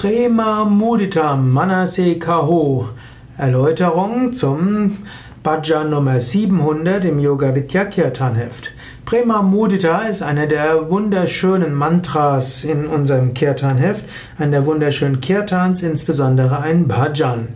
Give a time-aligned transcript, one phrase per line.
[0.00, 2.88] Prema Mudita Manase Kaho.
[3.36, 4.96] Erläuterung zum
[5.42, 8.70] Bhajan Nummer 700 im Yoga Vidya Kirtan Heft.
[9.04, 14.06] Prema Mudita ist einer der wunderschönen Mantras in unserem Kirtan Heft,
[14.38, 17.48] einer der wunderschönen Kirtans, insbesondere ein Bhajan.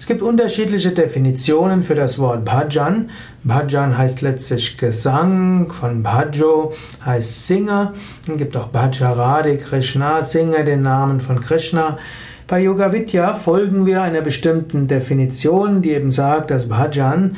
[0.00, 3.10] Es gibt unterschiedliche Definitionen für das Wort Bhajan.
[3.44, 6.72] Bhajan heißt letztlich Gesang, von Bhajo
[7.04, 7.92] heißt Singer.
[8.26, 11.98] Es gibt auch Bhajaradi Krishna, singe den Namen von Krishna.
[12.46, 17.36] Bei Yoga Vidya folgen wir einer bestimmten Definition, die eben sagt, dass Bhajan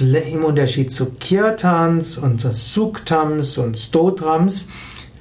[0.00, 4.68] im Unterschied zu Kirtans und Suktams und Stotrams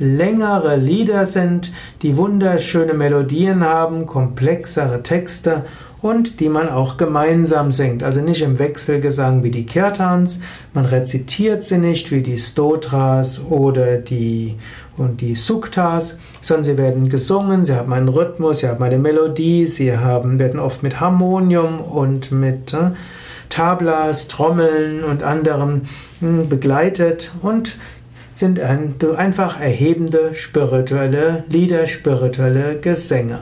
[0.03, 5.63] längere Lieder sind, die wunderschöne Melodien haben, komplexere Texte
[6.03, 8.03] und die man auch gemeinsam singt.
[8.03, 10.41] Also nicht im Wechselgesang wie die Kirtans,
[10.73, 14.57] man rezitiert sie nicht wie die Stotras oder die
[14.97, 19.65] und die Suktas, sondern sie werden gesungen, sie haben einen Rhythmus, sie haben eine Melodie,
[19.65, 22.91] sie haben, werden oft mit Harmonium und mit äh,
[23.49, 25.83] Tablas, Trommeln und anderem
[26.19, 27.77] hm, begleitet und
[28.33, 33.39] sind ein, einfach erhebende spirituelle Lieder, spirituelle Gesänge.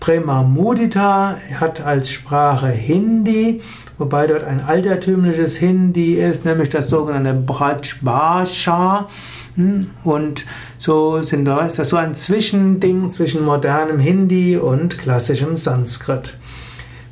[0.00, 3.60] Prema Mudita hat als Sprache Hindi,
[3.96, 9.08] wobei dort ein altertümliches Hindi ist, nämlich das sogenannte Braj Bhasha.
[9.56, 10.46] Hm, und
[10.78, 16.38] so sind da, ist das so ein Zwischending zwischen modernem Hindi und klassischem Sanskrit.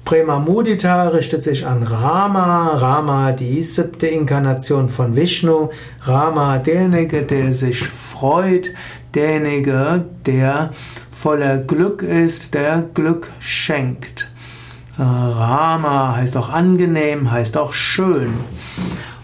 [0.06, 5.70] Prema Mudita richtet sich an Rama, Rama die siebte Inkarnation von Vishnu,
[6.02, 8.72] Rama derjenige, der sich freut,
[9.16, 10.70] derjenige, der
[11.10, 14.30] voller Glück ist, der Glück schenkt.
[14.96, 18.32] Äh, Rama heißt auch angenehm, heißt auch schön.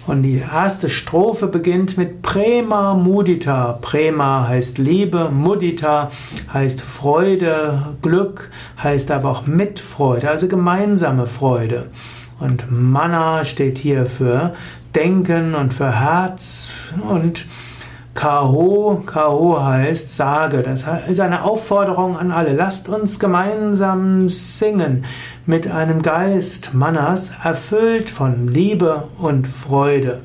[0.07, 3.79] Und die erste Strophe beginnt mit Prema Mudita.
[3.81, 6.11] Prema heißt Liebe, Mudita
[6.53, 8.51] heißt Freude, Glück,
[8.83, 11.87] heißt aber auch Mitfreude, also gemeinsame Freude.
[12.41, 14.55] Und Mana steht hier für
[14.97, 16.71] Denken und für Herz
[17.09, 17.47] und
[18.15, 20.63] Kaho, Kaho heißt sage.
[20.63, 22.53] Das ist eine Aufforderung an alle.
[22.53, 25.05] Lasst uns gemeinsam singen
[25.47, 30.21] mit einem Geist Manas erfüllt von Liebe und Freude.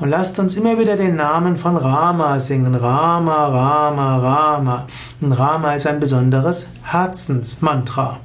[0.00, 2.74] Und lasst uns immer wieder den Namen von Rama singen.
[2.74, 4.86] Rama, Rama, Rama.
[5.20, 8.18] Und Rama ist ein besonderes Herzensmantra.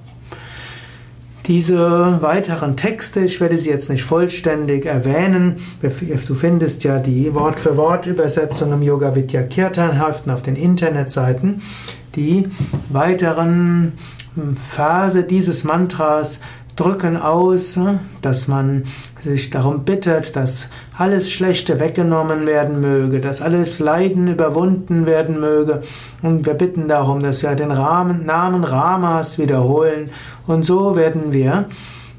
[1.50, 8.72] Diese weiteren Texte, ich werde sie jetzt nicht vollständig erwähnen, du findest ja die Wort-für-Wort-Übersetzung
[8.72, 10.00] im Yoga Vidya Kirtan
[10.30, 11.64] auf den Internetseiten.
[12.16, 12.44] Die
[12.90, 13.94] weiteren
[14.70, 16.40] Verse dieses Mantras
[16.80, 17.78] drücken aus,
[18.22, 18.84] dass man
[19.24, 25.82] sich darum bittet, dass alles Schlechte weggenommen werden möge, dass alles Leiden überwunden werden möge.
[26.22, 30.10] Und wir bitten darum, dass wir den Namen Ramas wiederholen.
[30.48, 31.66] Und so werden wir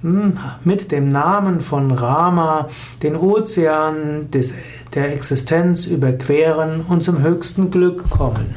[0.02, 2.68] hm, mit dem Namen von Rama
[3.02, 4.54] den Ozean des,
[4.94, 8.54] der Existenz überqueren und zum höchsten Glück kommen.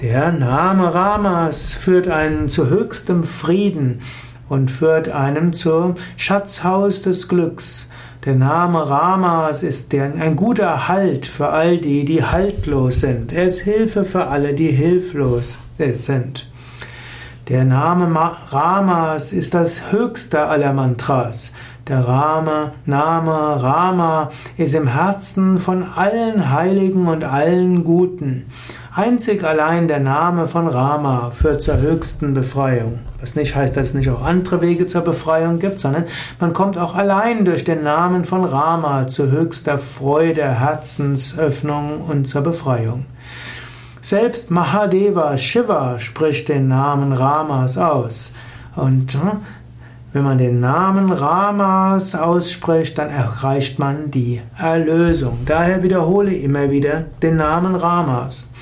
[0.00, 4.00] Der Name Ramas führt einen zu höchstem Frieden
[4.48, 7.90] und führt einem zum Schatzhaus des Glücks.
[8.24, 13.32] Der Name Ramas ist ein guter Halt für all die, die haltlos sind.
[13.32, 15.58] Er ist Hilfe für alle, die hilflos
[16.00, 16.48] sind.
[17.48, 18.08] Der Name
[18.48, 21.52] Ramas ist das höchste aller Mantras.
[21.86, 23.30] Der Rama, Name
[23.62, 28.46] Rama ist im Herzen von allen Heiligen und allen Guten.
[28.92, 32.98] Einzig allein der Name von Rama führt zur höchsten Befreiung.
[33.20, 36.06] Was nicht heißt, dass es nicht auch andere Wege zur Befreiung gibt, sondern
[36.40, 42.42] man kommt auch allein durch den Namen von Rama zu höchster Freude, Herzensöffnung und zur
[42.42, 43.06] Befreiung.
[44.08, 48.34] Selbst Mahadeva Shiva spricht den Namen Ramas aus.
[48.76, 49.40] Und hm,
[50.12, 55.38] wenn man den Namen Ramas ausspricht, dann erreicht man die Erlösung.
[55.44, 58.52] Daher wiederhole immer wieder den Namen Ramas.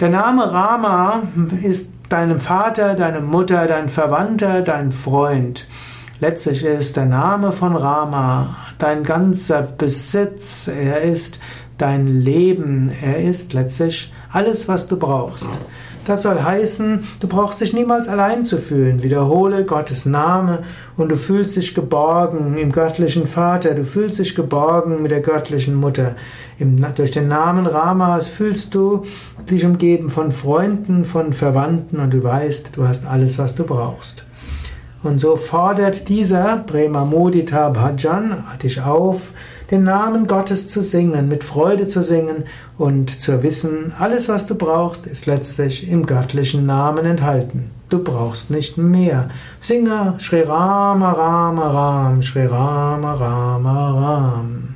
[0.00, 1.24] Der Name Rama
[1.62, 5.68] ist deinem Vater, deine Mutter, dein Verwandter, dein Freund.
[6.18, 10.66] Letztlich ist der Name von Rama dein ganzer Besitz.
[10.66, 11.40] Er ist
[11.76, 12.90] dein Leben.
[13.02, 15.48] Er ist letztlich alles, was du brauchst.
[16.04, 19.04] Das soll heißen, du brauchst dich niemals allein zu fühlen.
[19.04, 20.64] Wiederhole Gottes Name
[20.96, 25.76] und du fühlst dich geborgen im göttlichen Vater, du fühlst dich geborgen mit der göttlichen
[25.76, 26.16] Mutter.
[26.58, 29.04] Im, durch den Namen Ramas fühlst du
[29.48, 34.24] dich umgeben von Freunden, von Verwandten und du weißt, du hast alles, was du brauchst.
[35.02, 39.32] Und so fordert dieser Prema Modita Bhajan dich auf,
[39.70, 42.44] den Namen Gottes zu singen, mit Freude zu singen
[42.78, 47.70] und zu wissen, alles was du brauchst, ist letztlich im göttlichen Namen enthalten.
[47.88, 49.28] Du brauchst nicht mehr.
[49.60, 54.74] Singe Shri Rama Rama Ram, Shri Rama Rama Ram.